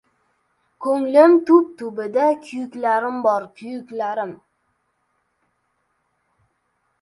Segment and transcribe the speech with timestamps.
[0.85, 4.33] Ko‘nglim tub-tubida kuyuklarim bor, kuyuklarim...